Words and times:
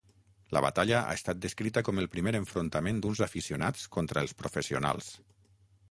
La 0.55 0.61
batalla 0.65 0.95
ha 0.99 1.11
estat 1.17 1.41
descrita 1.43 1.83
com 1.89 2.01
el 2.03 2.09
primer 2.15 2.35
enfrontament 2.39 3.05
d'uns 3.05 3.23
aficionats 3.29 3.87
contra 3.99 4.25
els 4.27 4.39
professionals. 4.43 5.17